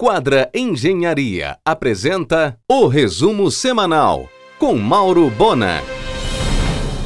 Quadra 0.00 0.48
Engenharia 0.54 1.58
apresenta 1.64 2.56
o 2.70 2.86
resumo 2.86 3.50
semanal 3.50 4.28
com 4.56 4.76
Mauro 4.76 5.28
Bona. 5.28 5.82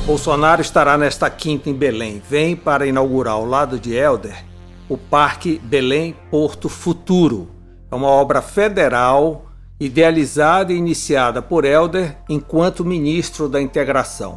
Bolsonaro 0.05 0.61
estará 0.61 0.99
nesta 0.99 1.31
quinta 1.31 1.71
em 1.71 1.73
Belém. 1.73 2.23
Vem 2.29 2.55
para 2.55 2.87
inaugurar 2.87 3.33
ao 3.33 3.47
lado 3.47 3.81
de 3.81 3.95
Helder 3.95 4.45
o 4.91 4.99
Parque 4.99 5.59
Belém 5.65 6.15
Porto 6.31 6.69
Futuro. 6.69 7.49
É 7.91 7.95
uma 7.95 8.09
obra 8.09 8.43
federal 8.43 9.47
idealizada 9.81 10.71
e 10.71 10.77
iniciada 10.77 11.41
por 11.41 11.65
Helder 11.65 12.19
enquanto 12.29 12.85
ministro 12.85 13.49
da 13.49 13.59
Integração. 13.59 14.37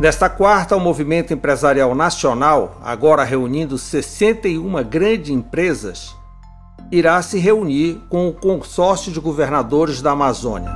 Nesta 0.00 0.30
quarta, 0.30 0.74
o 0.74 0.80
movimento 0.80 1.34
empresarial 1.34 1.94
nacional, 1.94 2.80
agora 2.82 3.24
reunindo 3.24 3.76
61 3.76 4.82
grandes 4.84 5.28
empresas, 5.28 6.18
irá 6.90 7.20
se 7.22 7.38
reunir 7.38 8.00
com 8.08 8.28
o 8.28 8.32
consórcio 8.32 9.12
de 9.12 9.20
governadores 9.20 10.02
da 10.02 10.12
Amazônia. 10.12 10.70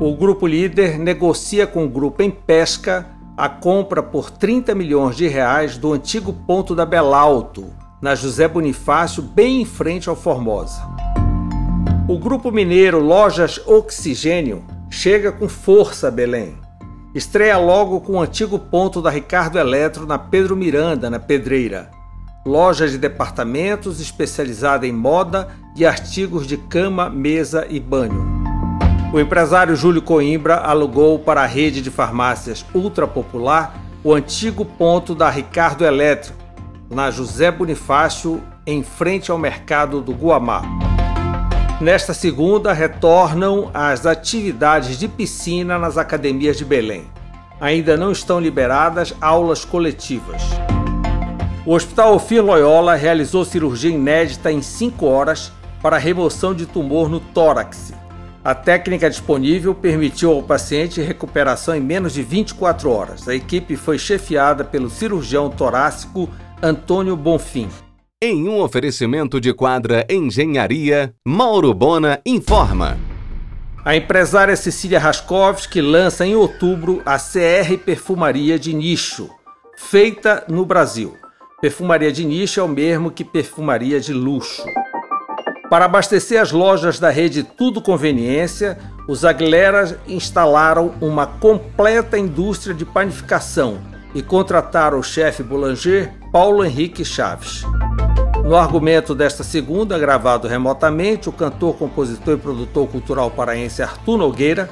O 0.00 0.14
grupo 0.16 0.46
líder 0.46 0.98
negocia 0.98 1.66
com 1.66 1.84
o 1.84 1.88
grupo 1.88 2.22
em 2.22 2.30
pesca 2.30 3.06
a 3.36 3.48
compra 3.48 4.02
por 4.02 4.30
30 4.30 4.74
milhões 4.74 5.16
de 5.16 5.26
reais 5.26 5.76
do 5.76 5.92
antigo 5.92 6.32
ponto 6.32 6.74
da 6.74 6.86
Belalto, 6.86 7.66
na 8.00 8.14
José 8.14 8.46
Bonifácio, 8.46 9.22
bem 9.22 9.62
em 9.62 9.64
frente 9.64 10.08
ao 10.08 10.16
Formosa. 10.16 10.82
O 12.08 12.18
grupo 12.18 12.50
mineiro 12.50 13.00
Lojas 13.00 13.60
Oxigênio 13.66 14.64
chega 14.90 15.32
com 15.32 15.48
força 15.48 16.08
a 16.08 16.10
Belém 16.10 16.64
Estreia 17.14 17.56
logo 17.56 18.00
com 18.00 18.14
o 18.14 18.20
antigo 18.20 18.58
ponto 18.58 19.00
da 19.00 19.08
Ricardo 19.08 19.56
Eletro 19.56 20.04
na 20.04 20.18
Pedro 20.18 20.56
Miranda, 20.56 21.08
na 21.08 21.20
Pedreira. 21.20 21.88
Loja 22.46 22.86
de 22.86 22.98
departamentos 22.98 24.00
especializada 24.00 24.86
em 24.86 24.92
moda 24.92 25.48
e 25.74 25.86
artigos 25.86 26.46
de 26.46 26.58
cama, 26.58 27.08
mesa 27.08 27.66
e 27.70 27.80
banho. 27.80 28.22
O 29.14 29.18
empresário 29.18 29.74
Júlio 29.74 30.02
Coimbra 30.02 30.56
alugou 30.56 31.18
para 31.18 31.40
a 31.42 31.46
rede 31.46 31.80
de 31.80 31.90
farmácias 31.90 32.62
ultra 32.74 33.06
popular 33.06 33.80
o 34.02 34.12
antigo 34.12 34.62
ponto 34.62 35.14
da 35.14 35.30
Ricardo 35.30 35.86
Eletro, 35.86 36.34
na 36.90 37.10
José 37.10 37.50
Bonifácio, 37.50 38.42
em 38.66 38.82
frente 38.82 39.30
ao 39.30 39.38
mercado 39.38 40.02
do 40.02 40.12
Guamá. 40.12 40.60
Nesta 41.80 42.12
segunda, 42.12 42.74
retornam 42.74 43.70
as 43.72 44.04
atividades 44.04 44.98
de 44.98 45.08
piscina 45.08 45.78
nas 45.78 45.96
academias 45.96 46.58
de 46.58 46.64
Belém. 46.66 47.06
Ainda 47.58 47.96
não 47.96 48.12
estão 48.12 48.38
liberadas 48.38 49.14
aulas 49.18 49.64
coletivas. 49.64 50.42
O 51.66 51.72
Hospital 51.72 52.14
Ofir 52.14 52.44
Loyola 52.44 52.94
realizou 52.94 53.42
cirurgia 53.42 53.90
inédita 53.90 54.52
em 54.52 54.60
5 54.60 55.06
horas 55.06 55.50
para 55.80 55.96
remoção 55.96 56.54
de 56.54 56.66
tumor 56.66 57.08
no 57.08 57.20
tórax. 57.20 57.94
A 58.44 58.54
técnica 58.54 59.08
disponível 59.08 59.74
permitiu 59.74 60.32
ao 60.32 60.42
paciente 60.42 61.00
recuperação 61.00 61.74
em 61.74 61.80
menos 61.80 62.12
de 62.12 62.22
24 62.22 62.90
horas. 62.90 63.26
A 63.26 63.34
equipe 63.34 63.76
foi 63.76 63.98
chefiada 63.98 64.62
pelo 64.62 64.90
cirurgião 64.90 65.48
torácico 65.48 66.28
Antônio 66.62 67.16
Bonfim. 67.16 67.70
Em 68.22 68.46
um 68.46 68.60
oferecimento 68.60 69.40
de 69.40 69.54
quadra 69.54 70.06
Engenharia, 70.10 71.14
Mauro 71.26 71.72
Bona 71.72 72.20
informa. 72.26 72.98
A 73.82 73.96
empresária 73.96 74.54
Cecília 74.54 74.98
Raskovski 74.98 75.80
lança 75.80 76.26
em 76.26 76.34
outubro 76.34 77.00
a 77.06 77.18
CR 77.18 77.78
Perfumaria 77.82 78.58
de 78.58 78.74
Nicho, 78.74 79.30
feita 79.78 80.44
no 80.46 80.66
Brasil. 80.66 81.23
Perfumaria 81.64 82.12
de 82.12 82.26
nicho 82.26 82.60
é 82.60 82.62
o 82.62 82.68
mesmo 82.68 83.10
que 83.10 83.24
perfumaria 83.24 83.98
de 83.98 84.12
luxo. 84.12 84.62
Para 85.70 85.86
abastecer 85.86 86.38
as 86.38 86.52
lojas 86.52 86.98
da 86.98 87.08
rede 87.08 87.42
Tudo 87.42 87.80
Conveniência, 87.80 88.76
os 89.08 89.24
Aguilera 89.24 89.98
instalaram 90.06 90.92
uma 91.00 91.26
completa 91.26 92.18
indústria 92.18 92.74
de 92.74 92.84
panificação 92.84 93.78
e 94.14 94.20
contrataram 94.20 94.98
o 94.98 95.02
chefe 95.02 95.42
boulanger 95.42 96.12
Paulo 96.30 96.62
Henrique 96.62 97.02
Chaves. 97.02 97.62
No 98.44 98.56
argumento 98.56 99.14
desta 99.14 99.42
segunda, 99.42 99.98
gravado 99.98 100.46
remotamente, 100.46 101.30
o 101.30 101.32
cantor, 101.32 101.76
compositor 101.76 102.34
e 102.34 102.38
produtor 102.40 102.86
cultural 102.88 103.30
paraense 103.30 103.82
Arthur 103.82 104.18
Nogueira, 104.18 104.68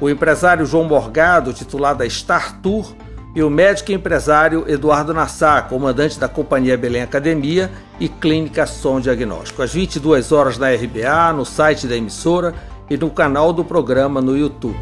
o 0.00 0.10
empresário 0.10 0.66
João 0.66 0.82
Morgado, 0.88 1.52
titular 1.52 1.94
da 1.94 2.04
Star 2.10 2.60
Tour, 2.60 2.96
e 3.34 3.42
o 3.42 3.48
médico 3.48 3.92
empresário 3.92 4.64
Eduardo 4.68 5.14
Nassar, 5.14 5.68
comandante 5.68 6.18
da 6.18 6.28
Companhia 6.28 6.76
Belém 6.76 7.02
Academia 7.02 7.70
e 7.98 8.08
Clínica 8.08 8.66
Som 8.66 9.00
Diagnóstico. 9.00 9.62
Às 9.62 9.72
22 9.72 10.32
horas 10.32 10.58
na 10.58 10.70
RBA, 10.70 11.32
no 11.34 11.44
site 11.44 11.86
da 11.86 11.96
emissora 11.96 12.54
e 12.90 12.96
no 12.96 13.10
canal 13.10 13.52
do 13.52 13.64
programa 13.64 14.20
no 14.20 14.36
YouTube. 14.36 14.78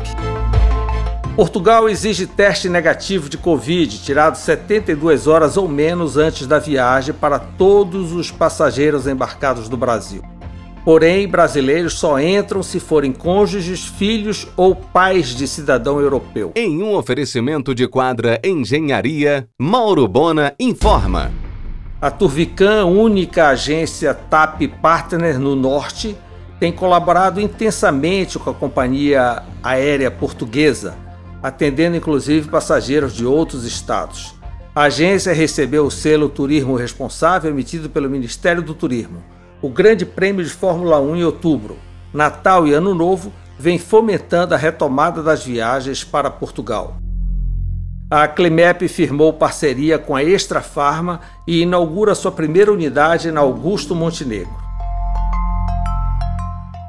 Portugal 1.37 1.88
exige 1.88 2.27
teste 2.27 2.69
negativo 2.69 3.28
de 3.28 3.38
Covid, 3.38 4.03
tirado 4.03 4.34
72 4.34 5.27
horas 5.27 5.56
ou 5.56 5.69
menos 5.69 6.17
antes 6.17 6.47
da 6.47 6.59
viagem 6.59 7.15
para 7.15 7.38
todos 7.38 8.12
os 8.12 8.31
passageiros 8.31 9.06
embarcados 9.06 9.69
do 9.69 9.77
Brasil. 9.77 10.22
Porém, 10.84 11.28
brasileiros 11.28 11.94
só 11.94 12.18
entram 12.18 12.62
se 12.62 12.80
forem 12.80 13.12
cônjuges, 13.12 13.84
filhos 13.84 14.48
ou 14.56 14.74
pais 14.74 15.34
de 15.34 15.46
cidadão 15.46 16.00
europeu. 16.00 16.52
Em 16.56 16.82
um 16.82 16.94
oferecimento 16.94 17.74
de 17.74 17.86
quadra 17.86 18.41
Engenharia, 18.42 19.46
Mauro 19.58 20.08
Bona 20.08 20.54
informa. 20.58 21.30
A 22.00 22.10
Turvican, 22.10 22.86
única 22.86 23.48
agência 23.48 24.14
TAP 24.14 24.62
Partner 24.80 25.38
no 25.38 25.54
Norte, 25.54 26.16
tem 26.58 26.72
colaborado 26.72 27.40
intensamente 27.40 28.38
com 28.38 28.50
a 28.50 28.54
companhia 28.54 29.42
aérea 29.62 30.10
portuguesa 30.10 30.96
atendendo 31.42 31.96
inclusive 31.96 32.48
passageiros 32.48 33.14
de 33.14 33.24
outros 33.24 33.64
estados. 33.64 34.34
A 34.74 34.82
agência 34.82 35.32
recebeu 35.32 35.84
o 35.84 35.90
selo 35.90 36.28
Turismo 36.28 36.76
Responsável 36.76 37.50
emitido 37.50 37.88
pelo 37.88 38.08
Ministério 38.08 38.62
do 38.62 38.74
Turismo. 38.74 39.22
O 39.62 39.69
Grande 39.69 40.06
Prêmio 40.06 40.43
de 40.43 40.50
Fórmula 40.50 40.98
1 41.00 41.16
em 41.16 41.25
outubro. 41.25 41.76
Natal 42.15 42.66
e 42.66 42.72
Ano 42.72 42.94
Novo 42.94 43.31
vem 43.59 43.78
fomentando 43.78 44.54
a 44.54 44.56
retomada 44.56 45.22
das 45.22 45.44
viagens 45.44 46.03
para 46.03 46.31
Portugal. 46.31 46.97
A 48.10 48.26
Climep 48.26 48.88
firmou 48.88 49.34
parceria 49.34 49.99
com 49.99 50.16
a 50.16 50.25
Extra 50.25 50.62
Farma 50.62 51.20
e 51.47 51.60
inaugura 51.60 52.15
sua 52.15 52.32
primeira 52.32 52.72
unidade 52.72 53.31
na 53.31 53.41
Augusto 53.41 53.94
Montenegro. 53.94 54.56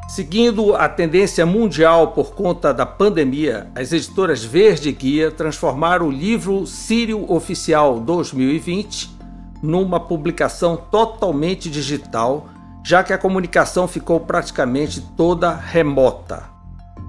Seguindo 0.07 0.73
a 0.73 0.87
tendência 0.87 1.45
mundial 1.45 2.13
por 2.13 2.33
conta 2.33 2.73
da 2.73 2.85
pandemia, 2.85 3.67
as 3.75 3.91
editoras 3.91 4.45
Verde 4.45 4.93
Guia 4.93 5.29
transformaram 5.29 6.07
o 6.07 6.11
livro 6.11 6.65
Sírio 6.65 7.29
Oficial 7.29 7.99
2020 7.99 9.19
numa 9.61 9.99
publicação 9.99 10.75
totalmente 10.75 11.69
digital, 11.69 12.49
já 12.83 13.03
que 13.03 13.13
a 13.13 13.17
comunicação 13.17 13.87
ficou 13.87 14.19
praticamente 14.19 15.01
toda 15.15 15.53
remota. 15.53 16.43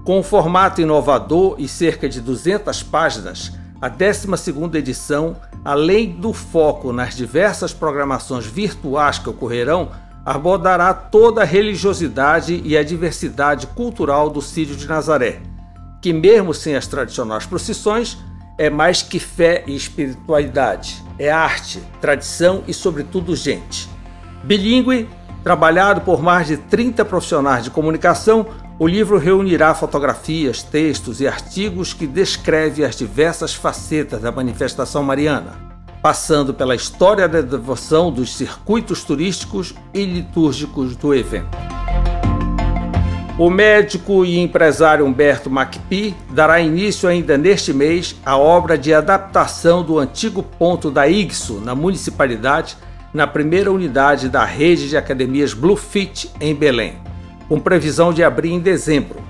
Com 0.04 0.18
um 0.18 0.22
formato 0.22 0.80
inovador 0.80 1.56
e 1.58 1.68
cerca 1.68 2.08
de 2.08 2.20
200 2.20 2.82
páginas, 2.82 3.52
a 3.80 3.90
12ª 3.90 4.74
edição, 4.76 5.36
além 5.64 6.10
do 6.10 6.32
foco 6.32 6.92
nas 6.92 7.16
diversas 7.16 7.72
programações 7.72 8.46
virtuais 8.46 9.18
que 9.18 9.28
ocorrerão, 9.28 9.90
abordará 10.24 10.94
toda 10.94 11.42
a 11.42 11.44
religiosidade 11.44 12.62
e 12.64 12.76
a 12.76 12.84
diversidade 12.84 13.66
cultural 13.68 14.30
do 14.30 14.40
Sírio 14.40 14.76
de 14.76 14.86
Nazaré, 14.86 15.40
que, 16.00 16.12
mesmo 16.12 16.54
sem 16.54 16.76
as 16.76 16.86
tradicionais 16.86 17.46
procissões, 17.46 18.18
é 18.58 18.70
mais 18.70 19.02
que 19.02 19.18
fé 19.18 19.64
e 19.66 19.74
espiritualidade, 19.74 21.02
é 21.18 21.30
arte, 21.30 21.82
tradição 22.00 22.62
e, 22.68 22.74
sobretudo, 22.74 23.34
gente. 23.34 23.88
Bilingue, 24.44 25.08
trabalhado 25.42 26.02
por 26.02 26.22
mais 26.22 26.46
de 26.46 26.56
30 26.56 27.04
profissionais 27.04 27.64
de 27.64 27.70
comunicação, 27.70 28.46
o 28.78 28.86
livro 28.86 29.18
reunirá 29.18 29.74
fotografias, 29.74 30.62
textos 30.62 31.20
e 31.20 31.26
artigos 31.26 31.92
que 31.92 32.06
descrevem 32.06 32.84
as 32.84 32.96
diversas 32.96 33.54
facetas 33.54 34.20
da 34.20 34.32
manifestação 34.32 35.02
mariana 35.02 35.72
passando 36.02 36.52
pela 36.52 36.74
história 36.74 37.28
da 37.28 37.40
devoção 37.40 38.10
dos 38.10 38.34
circuitos 38.34 39.04
turísticos 39.04 39.72
e 39.94 40.04
litúrgicos 40.04 40.96
do 40.96 41.14
evento. 41.14 41.56
O 43.38 43.48
médico 43.48 44.24
e 44.24 44.38
empresário 44.38 45.06
Humberto 45.06 45.48
Macpi 45.48 46.14
dará 46.30 46.60
início 46.60 47.08
ainda 47.08 47.38
neste 47.38 47.72
mês 47.72 48.16
à 48.26 48.36
obra 48.36 48.76
de 48.76 48.92
adaptação 48.92 49.82
do 49.82 49.98
antigo 49.98 50.42
ponto 50.42 50.90
da 50.90 51.08
IGSO 51.08 51.60
na 51.60 51.74
municipalidade, 51.74 52.76
na 53.12 53.26
primeira 53.26 53.70
unidade 53.70 54.28
da 54.28 54.44
rede 54.44 54.88
de 54.88 54.96
academias 54.96 55.52
Bluefit 55.52 56.30
em 56.40 56.54
Belém, 56.54 56.94
com 57.48 57.60
previsão 57.60 58.12
de 58.12 58.24
abrir 58.24 58.52
em 58.52 58.60
dezembro. 58.60 59.20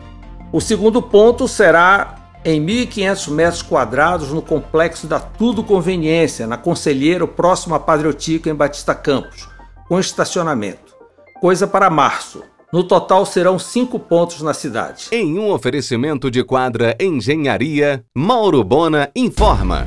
O 0.53 0.61
segundo 0.61 1.03
ponto 1.03 1.49
será 1.49 2.23
em 2.45 2.65
1.500 2.65 3.31
metros 3.31 3.63
quadrados 3.63 4.31
no 4.31 4.43
complexo 4.43 5.07
da 5.07 5.19
Tudo 5.19 5.63
Conveniência, 5.63 6.47
na 6.47 6.57
Conselheiro, 6.57 7.27
próximo 7.27 7.75
a 7.75 7.81
Padre 7.81 8.09
Otico, 8.09 8.49
em 8.49 8.55
Batista 8.55 8.95
Campos, 8.95 9.49
com 9.89 9.99
estacionamento. 9.99 10.93
coisa 11.41 11.67
para 11.67 11.91
março. 11.91 12.45
No 12.73 12.85
total 12.85 13.27
serão 13.27 13.59
cinco 13.59 13.99
pontos 13.99 14.41
na 14.43 14.55
cidade. 14.55 15.09
Em 15.13 15.39
um 15.39 15.51
oferecimento 15.51 16.31
de 16.31 16.43
quadra 16.43 16.97
Engenharia, 16.99 18.05
Mauro 18.15 18.65
Bona 18.65 19.11
informa. 19.15 19.87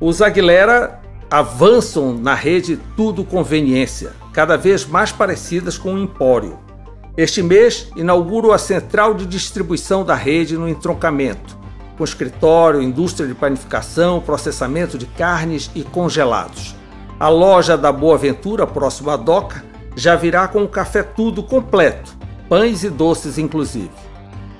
Os 0.00 0.22
Aguilera 0.22 1.00
avançam 1.30 2.12
na 2.12 2.34
rede 2.34 2.76
Tudo 2.96 3.22
Conveniência, 3.22 4.10
cada 4.32 4.56
vez 4.56 4.84
mais 4.84 5.12
parecidas 5.12 5.78
com 5.78 5.94
o 5.94 5.98
Empório. 5.98 6.58
Este 7.16 7.40
mês 7.40 7.88
inauguro 7.94 8.52
a 8.52 8.58
central 8.58 9.14
de 9.14 9.26
distribuição 9.26 10.04
da 10.04 10.16
rede 10.16 10.56
no 10.56 10.68
entroncamento, 10.68 11.56
com 11.96 12.02
escritório, 12.02 12.82
indústria 12.82 13.28
de 13.28 13.34
panificação, 13.34 14.20
processamento 14.20 14.98
de 14.98 15.06
carnes 15.06 15.70
e 15.72 15.84
congelados. 15.84 16.74
A 17.20 17.28
loja 17.28 17.78
da 17.78 17.92
Boa 17.92 18.18
Ventura, 18.18 18.66
próximo 18.66 19.10
à 19.10 19.16
Doca, 19.16 19.64
já 19.94 20.16
virá 20.16 20.48
com 20.48 20.64
o 20.64 20.68
café 20.68 21.04
tudo 21.04 21.44
completo, 21.44 22.16
pães 22.48 22.82
e 22.82 22.90
doces 22.90 23.38
inclusive. 23.38 23.90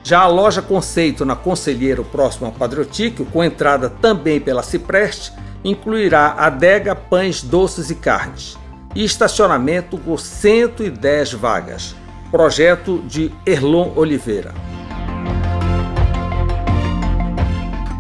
Já 0.04 0.20
a 0.20 0.28
loja 0.28 0.62
Conceito 0.62 1.24
na 1.24 1.34
Conselheiro, 1.34 2.04
próximo 2.04 2.46
a 2.46 2.50
Padrotíquio, 2.52 3.26
com 3.26 3.42
entrada 3.42 3.90
também 3.90 4.40
pela 4.40 4.62
Cipreste, 4.62 5.32
incluirá 5.64 6.34
adega, 6.38 6.94
pães, 6.94 7.42
doces 7.42 7.90
e 7.90 7.94
carnes. 7.94 8.58
E 8.94 9.04
estacionamento 9.04 9.96
com 9.98 10.16
110 10.16 11.32
vagas. 11.34 11.94
Projeto 12.30 13.02
de 13.06 13.32
Erlon 13.46 13.92
Oliveira. 13.96 14.52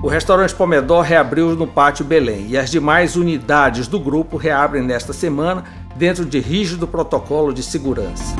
O 0.02 0.08
restaurante 0.08 0.54
Pomedor 0.54 1.02
reabriu 1.02 1.54
no 1.54 1.66
Pátio 1.66 2.04
Belém 2.04 2.46
e 2.48 2.56
as 2.56 2.70
demais 2.70 3.16
unidades 3.16 3.86
do 3.86 4.00
grupo 4.00 4.38
reabrem 4.38 4.82
nesta 4.82 5.12
semana 5.12 5.64
dentro 5.94 6.24
de 6.24 6.40
rígido 6.40 6.88
protocolo 6.88 7.52
de 7.52 7.62
segurança. 7.62 8.34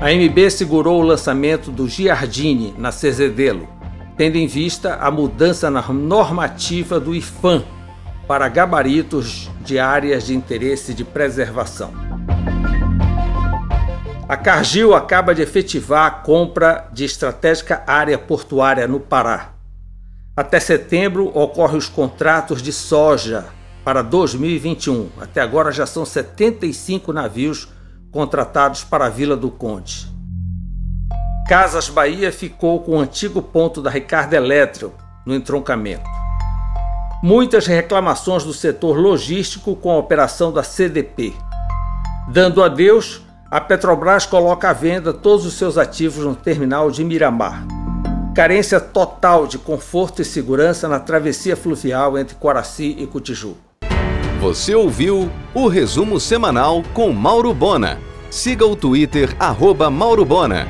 A 0.00 0.10
MB 0.10 0.50
segurou 0.50 1.00
o 1.00 1.04
lançamento 1.04 1.70
do 1.70 1.86
Giardini 1.86 2.74
na 2.78 2.90
Cezedelo, 2.90 3.68
tendo 4.16 4.36
em 4.36 4.46
vista 4.46 4.94
a 4.94 5.10
mudança 5.10 5.70
na 5.70 5.82
normativa 5.82 6.98
do 6.98 7.14
IFAM 7.14 7.62
para 8.26 8.48
gabaritos 8.48 9.50
de 9.60 9.78
áreas 9.78 10.26
de 10.26 10.34
interesse 10.34 10.94
de 10.94 11.04
preservação. 11.04 11.92
A 14.28 14.36
Cargill 14.36 14.94
acaba 14.94 15.34
de 15.34 15.42
efetivar 15.42 16.06
a 16.06 16.10
compra 16.10 16.88
de 16.92 17.04
estratégica 17.04 17.82
área 17.86 18.16
portuária 18.16 18.88
no 18.88 18.98
Pará. 18.98 19.52
Até 20.34 20.58
setembro 20.58 21.26
ocorrem 21.36 21.76
os 21.76 21.88
contratos 21.88 22.62
de 22.62 22.72
soja 22.72 23.44
para 23.84 24.00
2021. 24.00 25.10
Até 25.20 25.40
agora 25.40 25.70
já 25.70 25.84
são 25.84 26.06
75 26.06 27.12
navios 27.12 27.68
contratados 28.10 28.84
para 28.84 29.06
a 29.06 29.10
Vila 29.10 29.36
do 29.36 29.50
Conde. 29.50 30.10
Casas 31.46 31.88
Bahia 31.90 32.32
ficou 32.32 32.80
com 32.80 32.92
o 32.92 33.00
antigo 33.00 33.42
ponto 33.42 33.82
da 33.82 33.90
Ricardo 33.90 34.32
Eletro 34.32 34.94
no 35.26 35.34
entroncamento. 35.34 36.21
Muitas 37.22 37.68
reclamações 37.68 38.42
do 38.42 38.52
setor 38.52 38.98
logístico 38.98 39.76
com 39.76 39.92
a 39.92 39.96
operação 39.96 40.52
da 40.52 40.64
CDP. 40.64 41.32
Dando 42.26 42.60
adeus, 42.60 43.22
a 43.48 43.60
Petrobras 43.60 44.26
coloca 44.26 44.68
à 44.68 44.72
venda 44.72 45.12
todos 45.12 45.46
os 45.46 45.54
seus 45.54 45.78
ativos 45.78 46.24
no 46.24 46.34
terminal 46.34 46.90
de 46.90 47.04
Miramar. 47.04 47.64
Carência 48.34 48.80
total 48.80 49.46
de 49.46 49.56
conforto 49.56 50.20
e 50.20 50.24
segurança 50.24 50.88
na 50.88 50.98
travessia 50.98 51.56
fluvial 51.56 52.18
entre 52.18 52.34
Coraci 52.34 52.96
e 52.98 53.06
Cutiju. 53.06 53.56
Você 54.40 54.74
ouviu 54.74 55.30
o 55.54 55.68
resumo 55.68 56.18
semanal 56.18 56.82
com 56.92 57.12
Mauro 57.12 57.54
Bona. 57.54 58.00
Siga 58.30 58.66
o 58.66 58.74
Twitter, 58.74 59.36
arroba 59.38 59.88
Mauro 59.88 60.24
Bona. 60.24 60.66